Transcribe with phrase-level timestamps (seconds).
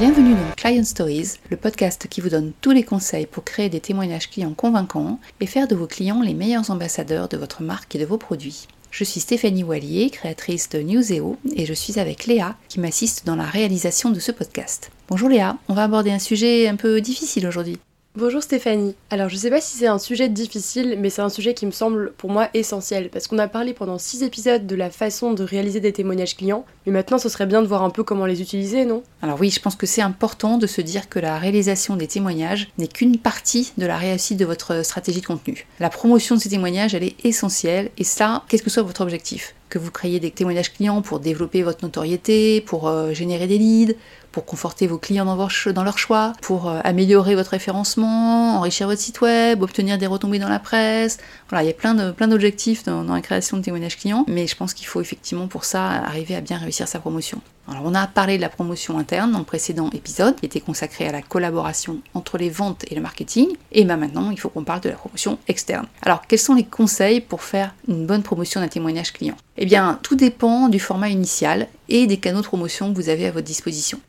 [0.00, 3.80] Bienvenue dans Client Stories, le podcast qui vous donne tous les conseils pour créer des
[3.80, 7.98] témoignages clients convaincants et faire de vos clients les meilleurs ambassadeurs de votre marque et
[7.98, 8.66] de vos produits.
[8.90, 13.36] Je suis Stéphanie Wallier, créatrice de Newseo, et je suis avec Léa qui m'assiste dans
[13.36, 14.90] la réalisation de ce podcast.
[15.06, 17.78] Bonjour Léa, on va aborder un sujet un peu difficile aujourd'hui.
[18.16, 18.96] Bonjour Stéphanie.
[19.10, 21.70] Alors je sais pas si c'est un sujet difficile, mais c'est un sujet qui me
[21.70, 25.44] semble pour moi essentiel, parce qu'on a parlé pendant 6 épisodes de la façon de
[25.44, 28.42] réaliser des témoignages clients, mais maintenant ce serait bien de voir un peu comment les
[28.42, 29.04] utiliser, non?
[29.22, 32.66] Alors oui, je pense que c'est important de se dire que la réalisation des témoignages
[32.78, 35.68] n'est qu'une partie de la réussite de votre stratégie de contenu.
[35.78, 39.54] La promotion de ces témoignages, elle est essentielle, et ça, qu'est-ce que soit votre objectif?
[39.70, 43.94] Que vous créez des témoignages clients pour développer votre notoriété, pour euh, générer des leads,
[44.32, 49.20] pour conforter vos clients dans, leur choix, pour euh, améliorer votre référencement, enrichir votre site
[49.20, 51.18] web, obtenir des retombées dans la presse.
[51.48, 54.74] Voilà, il y a plein d'objectifs dans, la création de témoignages clients, mais je pense
[54.74, 57.40] qu'il faut effectivement pour ça arriver à bien réussir sa promotion.
[57.68, 61.06] Alors on a parlé de la promotion interne dans le précédent épisode, qui était consacré
[61.06, 64.64] à la collaboration entre les ventes et le marketing, et ben maintenant il faut qu'on
[64.64, 65.86] parle de la promotion externe.
[66.02, 69.36] Alors quels sont les conseils pour faire une bonne promotion d'un témoignage client?
[69.62, 73.26] Eh bien tout dépend du format initial et des canaux de promotion que vous avez
[73.26, 74.00] à votre disposition.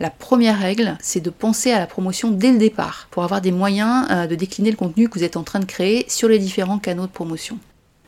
[0.00, 3.50] La première règle, c'est de penser à la promotion dès le départ, pour avoir des
[3.50, 6.38] moyens euh, de décliner le contenu que vous êtes en train de créer sur les
[6.38, 7.58] différents canaux de promotion.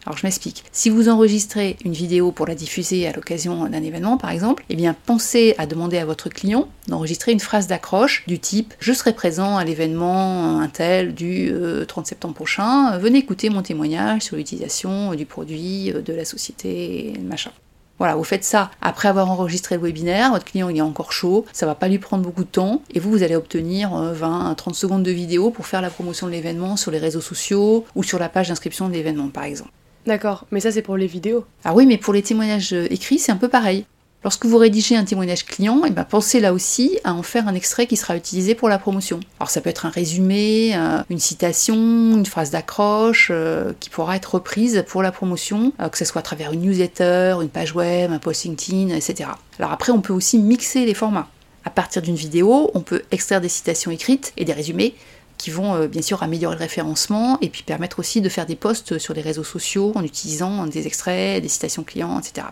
[0.07, 0.65] Alors je m'explique.
[0.73, 4.77] Si vous enregistrez une vidéo pour la diffuser à l'occasion d'un événement par exemple, eh
[4.77, 9.13] bien pensez à demander à votre client d'enregistrer une phrase d'accroche du type je serai
[9.13, 11.53] présent à l'événement Intel du
[11.87, 16.25] 30 euh, septembre prochain, venez écouter mon témoignage sur l'utilisation du produit euh, de la
[16.25, 17.51] société machin.
[17.99, 21.45] Voilà, vous faites ça après avoir enregistré le webinaire, votre client il est encore chaud,
[21.53, 24.55] ça va pas lui prendre beaucoup de temps, et vous, vous allez obtenir 20 euh,
[24.55, 28.03] 30 secondes de vidéo pour faire la promotion de l'événement sur les réseaux sociaux ou
[28.03, 29.71] sur la page d'inscription de l'événement par exemple.
[30.07, 31.45] D'accord, mais ça c'est pour les vidéos.
[31.65, 33.85] Ah oui, mais pour les témoignages euh, écrits, c'est un peu pareil.
[34.23, 37.55] Lorsque vous rédigez un témoignage client, eh ben pensez là aussi à en faire un
[37.55, 39.21] extrait qui sera utilisé pour la promotion.
[39.39, 44.17] Alors ça peut être un résumé, euh, une citation, une phrase d'accroche euh, qui pourra
[44.17, 48.13] être reprise pour la promotion, que ce soit à travers une newsletter, une page web,
[48.13, 49.31] un post LinkedIn, etc.
[49.59, 51.29] Alors après, on peut aussi mixer les formats.
[51.65, 54.95] À partir d'une vidéo, on peut extraire des citations écrites et des résumés
[55.41, 58.99] qui vont bien sûr améliorer le référencement et puis permettre aussi de faire des posts
[58.99, 62.47] sur les réseaux sociaux en utilisant des extraits, des citations clients, etc.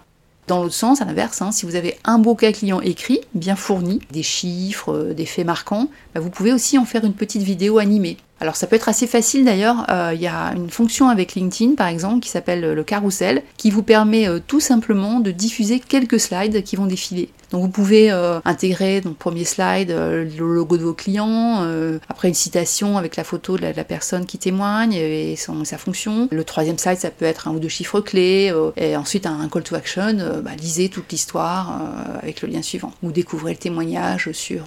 [0.49, 3.55] Dans l'autre sens, à l'inverse, hein, si vous avez un beau cas client écrit, bien
[3.55, 7.43] fourni, des chiffres, euh, des faits marquants, bah, vous pouvez aussi en faire une petite
[7.43, 8.17] vidéo animée.
[8.41, 11.75] Alors ça peut être assez facile d'ailleurs, euh, il y a une fonction avec LinkedIn
[11.75, 16.19] par exemple qui s'appelle le carrousel qui vous permet euh, tout simplement de diffuser quelques
[16.19, 17.29] slides qui vont défiler.
[17.51, 21.67] Donc vous pouvez euh, intégrer dans le premier slide le logo de vos clients,
[22.09, 26.29] après une citation avec la photo de la, personne qui témoigne et son, sa fonction.
[26.31, 29.63] Le troisième slide ça peut être un ou deux chiffres clés et ensuite un, call
[29.63, 31.81] to action, bah, lisez toute l'histoire
[32.23, 34.67] avec le lien suivant ou découvrez le témoignage sur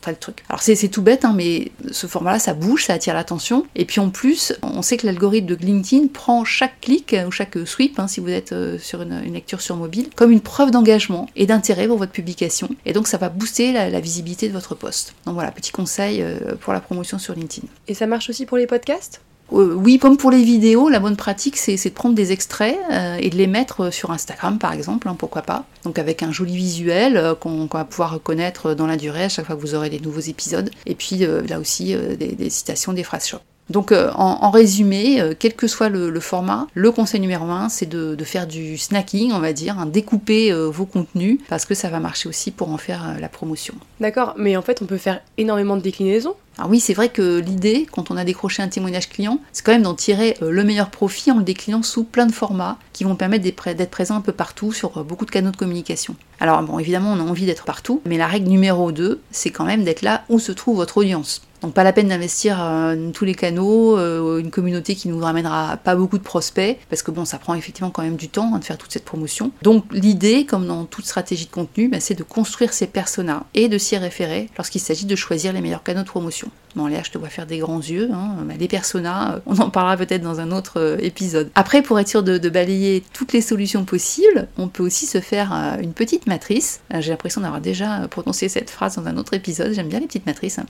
[0.00, 0.44] tel truc.
[0.48, 3.64] Alors c'est tout bête hein, mais ce format là ça bouge, ça attire l'attention.
[3.74, 7.56] Et puis en plus, on sait que l'algorithme de LinkedIn prend chaque clic ou chaque
[7.64, 11.28] sweep, hein, si vous êtes euh, sur une, lecture sur mobile, comme une preuve d'engagement
[11.36, 12.68] et d'intérêt pour votre publication.
[12.84, 15.14] Et donc ça va booster la, visibilité de votre poste.
[15.26, 17.66] Donc voilà, petit conseil euh, pour la promotion sur LinkedIn.
[17.88, 19.20] Et ça marche aussi pour les podcasts?
[19.52, 23.16] Euh, oui, comme pour les vidéos, la bonne pratique, c'est de prendre des extraits euh,
[23.20, 25.64] et de les mettre sur Instagram, par exemple, hein, pourquoi pas.
[25.84, 29.46] Donc avec un joli visuel euh, qu'on va pouvoir reconnaître dans la durée à chaque
[29.46, 30.70] fois que vous aurez des nouveaux épisodes.
[30.86, 33.38] Et puis là aussi, des, citations, des phrases shop.
[33.70, 38.46] Donc en, résumé, quel que soit le, format, le conseil numéro un, c'est de, faire
[38.46, 42.50] du snacking, on va dire, hein, découper vos contenus, parce que ça va marcher aussi
[42.50, 43.74] pour en faire la promotion.
[44.00, 47.38] D'accord, mais en fait on peut faire énormément de déclinaisons alors oui, c'est vrai que
[47.38, 50.62] l'idée, quand on a décroché un témoignage client, c'est quand même d'en tirer euh, le
[50.62, 54.20] meilleur profit en le déclinant sous plein de formats qui vont permettre d'être présent un
[54.20, 56.16] peu partout sur euh, beaucoup de canaux de communication.
[56.38, 59.64] Alors bon, évidemment, on a envie d'être partout, mais la règle numéro 2, c'est quand
[59.64, 61.40] même d'être là où se trouve votre audience.
[61.62, 63.98] Donc pas la peine d'investir euh, tous les canaux,
[64.38, 67.90] une communauté qui nous ramènera pas beaucoup de prospects, parce que bon, ça prend effectivement
[67.90, 69.50] quand même du temps hein, de faire toute cette promotion.
[69.62, 73.68] Donc l'idée, comme dans toute stratégie de contenu, bah, c'est de construire ces personas et
[73.68, 76.49] de s'y référer lorsqu'il s'agit de choisir les meilleurs canaux de promotion.
[76.76, 78.10] Bon, Léa, je te vois faire des grands yeux.
[78.12, 78.36] Hein.
[78.58, 81.50] Les personas, euh, on en parlera peut-être dans un autre euh, épisode.
[81.56, 85.52] Après, pour être sûr de, balayer toutes les solutions possibles, on peut aussi se faire
[85.52, 86.80] euh, une petite matrice.
[86.98, 89.72] J'ai l'impression d'avoir déjà prononcé cette phrase dans un autre épisode.
[89.72, 90.58] J'aime bien les petites matrices.
[90.58, 90.66] Hein.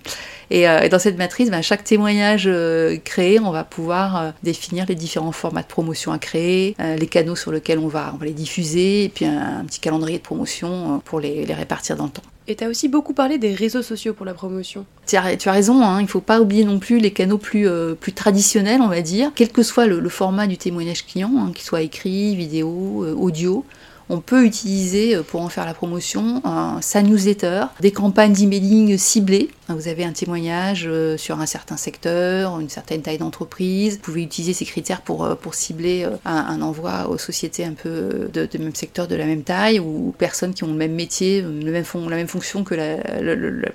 [0.50, 2.48] Et, dans cette matrice, ben, chaque témoignage
[3.04, 7.52] créé, on va pouvoir définir les différents formats de promotion à créer, les canaux sur
[7.52, 11.96] lesquels on va les diffuser, et puis un, petit calendrier de promotion pour les répartir
[11.96, 12.22] dans le temps.
[12.48, 14.84] Et tu as aussi beaucoup parlé des réseaux sociaux pour la promotion.
[15.06, 15.22] Tu as,
[15.52, 18.80] raison, hein, il ne faut pas oublier non plus les canaux plus, euh, plus traditionnels,
[18.80, 22.34] on va dire, quel que soit le, format du témoignage client, hein, qu'il soit écrit,
[22.34, 23.64] vidéo, euh, audio.
[24.10, 26.42] On peut utiliser pour en faire la promotion
[26.80, 29.48] sa newsletter, des campagnes d'emailing ciblées.
[29.68, 33.94] Vous avez un témoignage sur un certain secteur, une certaine taille d'entreprise.
[33.94, 38.48] Vous pouvez utiliser ces critères pour, pour cibler un, envoi aux sociétés un peu de,
[38.58, 41.84] même secteur, de la même taille, ou personnes qui ont le même métier, le même
[42.08, 42.96] la même fonction que la,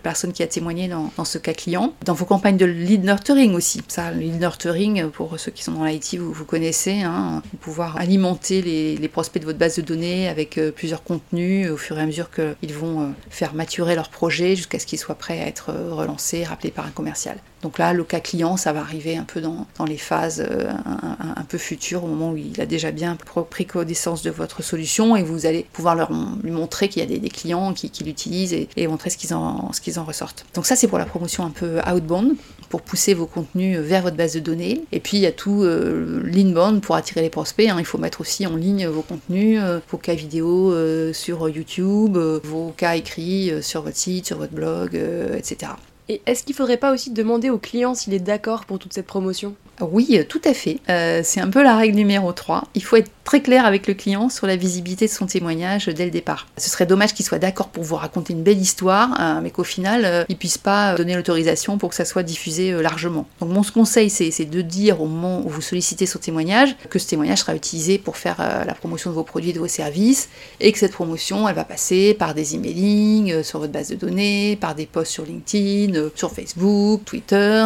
[0.04, 1.94] personne qui a témoigné dans, dans, ce cas client.
[2.06, 3.82] Dans vos campagnes de lead nurturing aussi.
[3.88, 8.62] Ça, le lead nurturing, pour ceux qui sont dans l'IT, vous, connaissez, hein, pouvoir alimenter
[8.62, 12.06] les, prospects de votre base de données avec euh, plusieurs contenus au fur et à
[12.06, 15.70] mesure qu'ils vont euh, faire maturer leur projet jusqu'à ce qu'ils soient prêts à être
[15.70, 17.38] euh, relancés, rappelés par un commercial.
[17.66, 21.44] Donc là, le cas client, ça va arriver un peu dans, les phases un, un,
[21.46, 23.18] peu futures, au moment où il a déjà bien
[23.50, 26.12] pris connaissance de votre solution et vous allez pouvoir leur,
[26.44, 29.72] lui montrer qu'il y a des, clients qui, l'utilisent et, montrer ce qu'ils en,
[30.06, 30.46] ressortent.
[30.54, 32.36] Donc ça, c'est pour la promotion un peu outbound
[32.70, 34.84] pour pousser vos contenus vers votre base de données.
[34.92, 37.68] Et puis il y a tout euh, l'inbound pour attirer les prospects.
[37.68, 37.78] Hein.
[37.80, 42.18] Il faut mettre aussi en ligne vos contenus, euh, vos cas vidéo euh, sur YouTube,
[42.18, 44.96] euh, vos cas écrits sur votre site, sur votre blog,
[45.36, 45.72] etc.
[46.08, 49.08] Et est-ce qu'il faudrait pas aussi demander au client s'il est d'accord pour toute cette
[49.08, 49.56] promotion?
[49.82, 50.80] Oui, tout à fait.
[50.90, 52.64] Euh, c'est un peu la règle numéro 3.
[52.76, 56.06] Il faut être très clair avec le client sur la visibilité de son témoignage dès
[56.06, 56.48] le départ.
[56.58, 59.64] Ce serait dommage qu'il soit d'accord pour vous raconter une belle histoire, euh, mais qu'au
[59.64, 63.28] final, euh, il puisse pas donner l'autorisation pour que ça soit diffusé largement.
[63.42, 67.08] Donc mon conseil, c'est de dire au moment où vous sollicitez son témoignage que ce
[67.08, 70.30] témoignage sera utilisé pour faire la promotion de vos produits et de vos services,
[70.60, 74.56] et que cette promotion, elle va passer par des emailings sur votre base de données,
[74.56, 77.66] par des posts sur LinkedIn, sur Facebook, Twitter,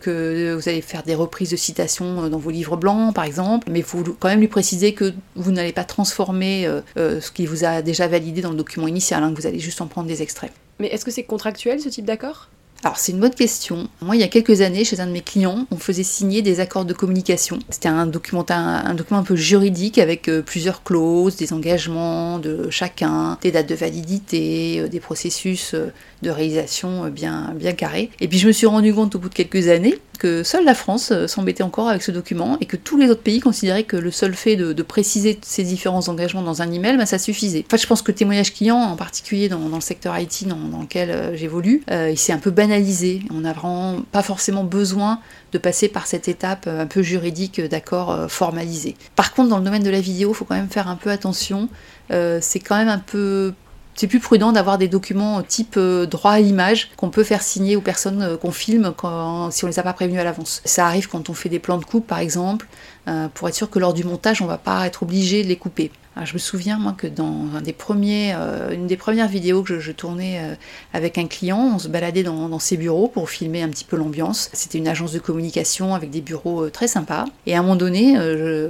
[0.00, 3.68] que vous allez faire des reprises de citations euh, dans vos livres blancs, par exemple,
[3.70, 7.30] mais il faut quand même lui préciser que vous n'allez pas transformer euh, euh, ce
[7.30, 9.86] qui vous a déjà validé dans le document initial, hein, que vous allez juste en
[9.86, 10.52] prendre des extraits.
[10.78, 12.48] Mais est-ce que c'est contractuel ce type d'accord?
[12.84, 13.86] Alors c'est une bonne question.
[14.00, 16.58] Moi, il y a quelques années, chez un de mes clients, on faisait signer des
[16.58, 17.60] accords de communication.
[17.70, 23.38] C'était un document, un, document un peu juridique avec plusieurs clauses, des engagements de chacun,
[23.40, 25.76] des dates de validité, des processus
[26.22, 28.10] de réalisation bien, bien carrés.
[28.18, 29.96] Et puis je me suis rendu compte au bout de quelques années
[30.42, 33.40] seule la France euh, s'embêtait encore avec ce document et que tous les autres pays
[33.40, 37.18] considéraient que le seul fait de, préciser ces différents engagements dans un email, bah, ça
[37.18, 37.64] suffisait.
[37.66, 40.82] En fait, je pense que le témoignage client, en particulier dans, le secteur IT dans,
[40.82, 43.22] lequel euh, j'évolue, euh, il s'est un peu banalisé.
[43.30, 45.20] On n'a vraiment pas forcément besoin
[45.52, 48.96] de passer par cette étape un peu juridique d'accord formalisé.
[49.16, 51.10] Par contre, dans le domaine de la vidéo, il faut quand même faire un peu
[51.10, 51.68] attention.
[52.08, 53.52] c'est quand même un peu
[53.94, 57.76] c'est plus prudent d'avoir des documents type euh, droit à l'image qu'on peut faire signer
[57.76, 60.62] aux personnes euh, qu'on filme quand, si on les a pas prévenus à l'avance.
[60.64, 62.66] Ça arrive quand on fait des plans de coupe par exemple,
[63.08, 65.56] euh, pour être sûr que lors du montage on va pas être obligé de les
[65.56, 65.90] couper
[66.24, 70.54] je me souviens moi que dans euh, une des premières vidéos que je, tournais euh,
[70.92, 74.50] avec un client, on se baladait dans, ses bureaux pour filmer un petit peu l'ambiance.
[74.52, 77.24] C'était une agence de communication avec des bureaux euh, très sympas.
[77.46, 78.16] Et à un moment donné,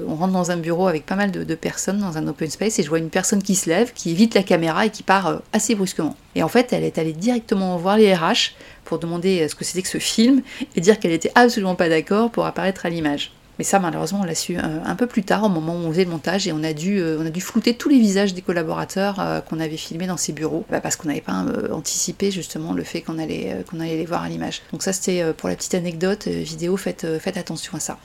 [0.06, 2.82] on rentre dans un bureau avec pas mal de, personnes dans un open space et
[2.82, 5.74] je vois une personne qui se lève, qui évite la caméra et qui part assez
[5.74, 6.16] brusquement.
[6.34, 8.54] Et en fait, elle est allée directement voir les RH
[8.84, 10.42] pour demander ce que c'était que ce film
[10.76, 13.32] et dire qu'elle était absolument pas d'accord pour apparaître à l'image.
[13.58, 15.90] Mais ça, malheureusement, on l'a su euh, un peu plus tard, au moment où on
[15.90, 18.34] faisait le montage, et on a dû, euh, on a dû flouter tous les visages
[18.34, 22.30] des collaborateurs euh, qu'on avait filmés dans ces bureaux, bah, parce qu'on n'avait pas anticipé
[22.30, 24.62] justement le fait qu'on allait, qu'on allait les voir à l'image.
[24.72, 27.98] Donc ça, c'était pour la petite anecdote vidéo, faites, faites attention à ça.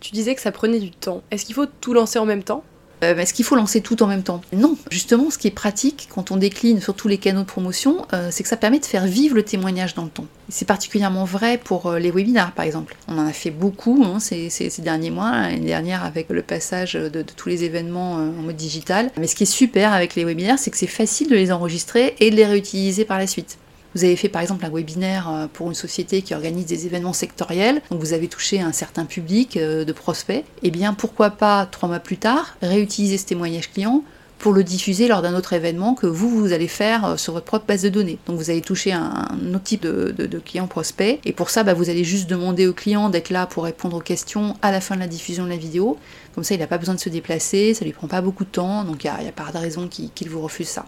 [0.00, 1.22] Tu disais que ça prenait du temps.
[1.30, 2.64] Est-ce qu'il faut tout lancer en même temps?
[3.02, 4.40] Euh, est-ce qu'il faut lancer tout en même temps?
[4.52, 4.76] Non.
[4.90, 8.28] Justement, ce qui est pratique quand on décline sur tous les canaux de promotion, euh,
[8.30, 10.26] c'est que ça permet de faire vivre le témoignage dans le temps.
[10.48, 12.96] C'est particulièrement vrai pour euh, les webinaires, par exemple.
[13.08, 17.08] On en a fait beaucoup hein, ces, derniers mois, l'année dernière avec le passage de,
[17.08, 19.10] de tous les événements en mode digital.
[19.18, 22.14] Mais ce qui est super avec les webinaires, c'est que c'est facile de les enregistrer
[22.20, 23.58] et de les réutiliser par la suite.
[23.94, 27.12] Vous avez fait par exemple un webinaire euh, pour une société qui organise des événements
[27.12, 31.30] sectoriels, donc vous avez touché un certain public euh, de prospects, et eh bien pourquoi
[31.30, 34.02] pas trois mois plus tard réutiliser ce témoignage client
[34.38, 37.46] pour le diffuser lors d'un autre événement que vous, vous allez faire euh, sur votre
[37.46, 38.18] propre base de données.
[38.26, 41.88] Donc vous allez toucher un, autre type de, client prospect, et pour ça, bah, vous
[41.88, 45.00] allez juste demander au client d'être là pour répondre aux questions à la fin de
[45.00, 45.98] la diffusion de la vidéo.
[46.34, 48.50] Comme ça, il n'a pas besoin de se déplacer, ça lui prend pas beaucoup de
[48.50, 50.84] temps, donc il n'y a, pas de raison qu'il vous refuse ça.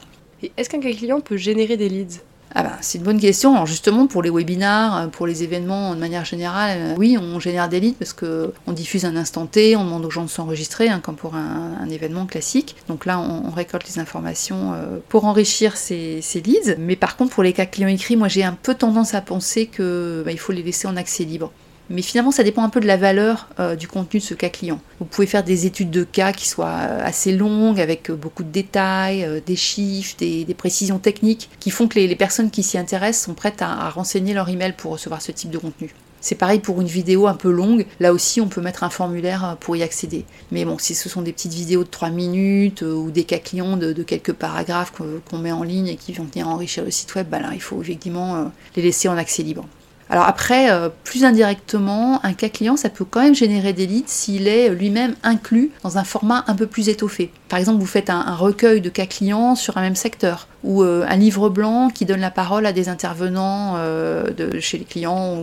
[0.56, 2.20] Est-ce qu'un client peut générer des leads?
[2.54, 3.54] Ah ben, c'est une bonne question.
[3.54, 7.38] Alors justement, pour les webinars, euh, pour les événements de manière générale, euh, oui, on
[7.40, 10.88] génère des leads parce qu'on diffuse un instant T, on demande aux gens de s'enregistrer,
[10.88, 12.74] hein, comme pour un, événement classique.
[12.88, 16.76] Donc là, on, récolte les informations euh, pour enrichir ces, leads.
[16.78, 19.66] Mais par contre, pour les cas clients écrits, moi j'ai un peu tendance à penser
[19.66, 21.52] qu'il bah, faut les laisser en accès libre.
[21.88, 24.48] Mais finalement, ça dépend un peu de la valeur euh, du contenu de ce cas
[24.48, 24.80] client.
[24.98, 28.42] Vous pouvez faire des études de cas qui soient euh, assez longues, avec euh, beaucoup
[28.42, 33.26] de détails, des chiffres, des, précisions techniques, qui font que les, personnes qui s'y intéressent
[33.26, 35.94] sont prêtes à, renseigner leur email pour recevoir ce type de contenu.
[36.20, 39.56] C'est pareil pour une vidéo un peu longue, là aussi on peut mettre un formulaire
[39.60, 40.24] pour y accéder.
[40.50, 43.76] Mais bon, si ce sont des petites vidéos de 3 minutes ou des cas clients
[43.76, 44.92] de, quelques paragraphes
[45.30, 47.80] qu'on met en ligne et qui vont venir enrichir le site web, bah il faut
[47.80, 49.68] effectivement les laisser en accès libre.
[50.08, 54.08] Alors après, euh, plus indirectement, un cas client, ça peut quand même générer des leads
[54.08, 57.32] s'il est lui-même inclus dans un format un peu plus étoffé.
[57.48, 61.06] Par exemple, vous faites un, recueil de cas clients sur un même secteur, ou euh,
[61.08, 64.24] un livre blanc qui donne la parole à des intervenants euh,
[64.60, 65.38] chez les clients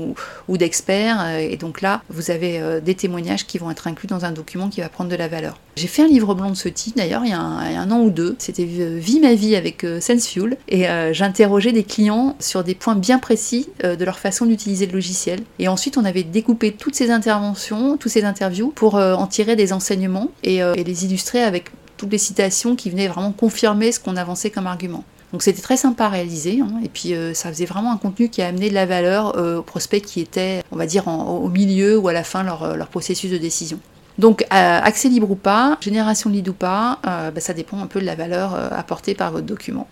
[0.48, 4.32] ou, d'experts, et donc là, vous avez des témoignages qui vont être inclus dans un
[4.32, 5.60] document qui va prendre de la valeur.
[5.76, 8.12] J'ai fait un livre blanc de ce type d'ailleurs il, y a un an ou
[8.12, 13.18] deux, c'était Vie ma vie avec SenseFuel, et j'interrogeais des clients sur des points bien
[13.18, 15.40] précis de leur façon d'utiliser le logiciel.
[15.58, 19.74] Et ensuite, on avait découpé toutes ces interventions, toutes ces interviews pour en tirer des
[19.74, 24.50] enseignements et les illustrer avec toutes les citations qui venaient vraiment confirmer ce qu'on avançait
[24.50, 25.04] comme argument.
[25.34, 26.80] Donc c'était très sympa à réaliser, hein.
[26.84, 29.58] et puis euh, ça faisait vraiment un contenu qui a amené de la valeur euh,
[29.58, 32.88] aux prospects qui étaient, on va dire, au milieu ou à la fin leur, leur
[32.88, 33.80] processus de décision.
[34.20, 38.00] Donc accès libre ou pas, génération lead ou pas, euh, bah, ça dépend un peu
[38.00, 39.88] de la valeur apportée par votre document.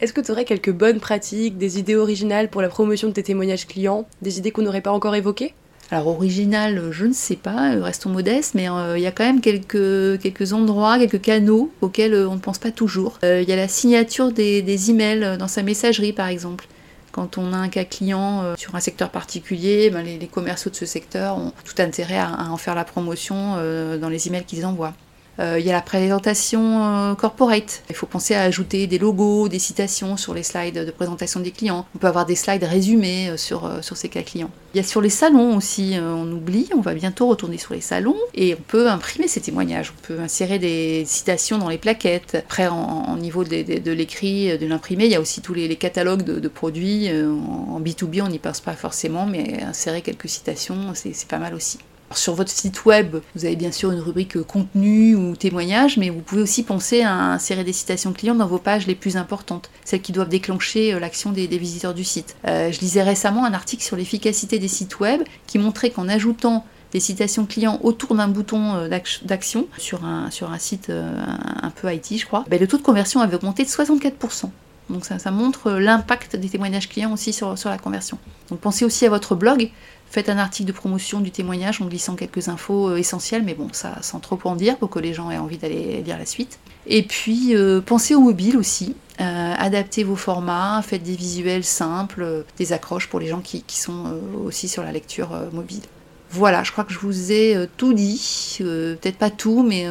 [0.00, 3.24] Est-ce que tu aurais quelques bonnes pratiques, des idées originales pour la promotion de tes
[3.24, 5.54] témoignages clients, des idées qu'on n'aurait pas encore évoquées?
[5.90, 9.24] Alors original, je ne sais pas, euh, restons modestes, mais euh, il y a quand
[9.24, 13.18] même quelques, endroits, quelques canaux auxquels euh, on ne pense pas toujours.
[13.22, 16.66] Il y a la signature des, des, emails dans sa messagerie par exemple.
[17.12, 20.84] Quand on a un cas client sur un secteur particulier, ben, les, commerciaux de ce
[20.84, 23.54] secteur ont tout intérêt à, en faire la promotion
[24.00, 24.94] dans les emails qu'ils envoient.
[25.40, 27.82] Euh, il y a la présentation euh, corporate.
[27.90, 31.50] Il faut penser à ajouter des logos, des citations sur les slides de présentation des
[31.50, 31.86] clients.
[31.94, 34.50] On peut avoir des slides résumés euh, sur, sur ces cas clients.
[34.74, 37.80] Il y a sur les salons aussi, on oublie, on va bientôt retourner sur les
[37.80, 39.92] salons et on peut imprimer ces témoignages.
[39.96, 42.34] On peut insérer des citations dans les plaquettes.
[42.34, 46.48] Après, en, niveau de, l'écrit, de l'imprimé, il y a aussi tous les, catalogues de,
[46.48, 47.08] produits.
[47.08, 51.54] En, en B2B, on n'y pense pas forcément, mais insérer quelques citations, c'est pas mal
[51.54, 51.78] aussi.
[52.16, 56.20] Sur votre site web, vous avez bien sûr une rubrique contenu ou témoignage, mais vous
[56.20, 60.00] pouvez aussi penser à insérer des citations clients dans vos pages les plus importantes, celles
[60.00, 62.36] qui doivent déclencher euh, l'action des, visiteurs du site.
[62.46, 66.64] Euh, je lisais récemment un article sur l'efficacité des sites web qui montrait qu'en ajoutant
[66.92, 68.88] des citations clients autour d'un bouton euh,
[69.22, 72.82] d'action sur un, sur un site un peu IT, je crois, ben, le taux de
[72.82, 74.50] conversion avait augmenté de 64%.
[74.90, 78.18] Donc ça, montre l'impact des témoignages clients aussi sur, sur la conversion.
[78.50, 79.70] Donc pensez aussi à votre blog
[80.14, 83.66] Faites un article de promotion du témoignage en glissant quelques infos euh, essentielles, mais bon,
[83.72, 86.60] ça sans trop en dire pour que les gens aient envie d'aller lire la suite.
[86.86, 88.94] Et puis, euh, pensez au mobile aussi.
[89.20, 94.16] Euh, adaptez vos formats, faites des visuels simples, des accroches pour les gens qui, sont
[94.44, 95.82] aussi sur la lecture mobile.
[96.30, 99.84] Voilà, je crois que je vous ai tout dit, peut-être pas tout, mais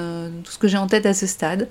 [0.45, 1.67] tout ce que j'ai en tête à ce stade.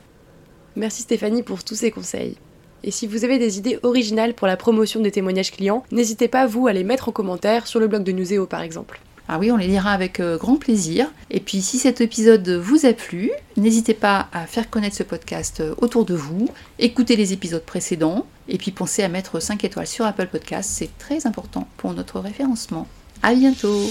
[0.77, 2.37] Merci Stéphanie pour tous ces conseils.
[2.85, 6.47] Et si vous avez des idées originales pour la promotion des témoignages clients, n'hésitez pas
[6.47, 9.01] vous à les mettre en commentaire sur le blog de Newseo par exemple.
[9.29, 11.11] Ah oui, on les lira avec euh, grand plaisir.
[11.31, 15.61] Et puis si cet épisode vous a plu, n'hésitez pas à faire connaître ce podcast
[15.61, 16.49] euh, autour de vous,
[16.79, 20.91] écoutez les épisodes précédents, et puis pensez à mettre 5 étoiles sur Apple Podcast, c'est
[20.99, 22.89] très important pour notre référencement.
[23.23, 23.89] À bientôt